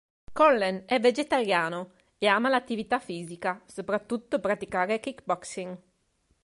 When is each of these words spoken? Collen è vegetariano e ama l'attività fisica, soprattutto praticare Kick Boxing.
Collen 0.33 0.85
è 0.87 0.99
vegetariano 0.99 1.91
e 2.17 2.25
ama 2.25 2.49
l'attività 2.49 2.97
fisica, 2.97 3.61
soprattutto 3.67 4.39
praticare 4.39 4.99
Kick 4.99 5.23
Boxing. 5.25 5.79